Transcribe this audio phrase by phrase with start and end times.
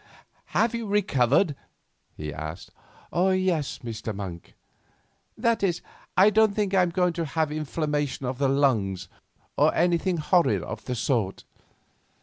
[0.57, 1.55] "Have you recovered?"
[2.17, 2.71] he asked.
[3.13, 4.15] "Yes, Mr.
[4.15, 4.55] Monk;
[5.37, 5.83] that is,
[6.17, 9.09] I don't think I am going to have inflammation of the lungs
[9.57, 11.45] or anything horrid of the sort.